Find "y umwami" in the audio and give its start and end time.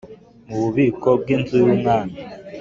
1.59-2.15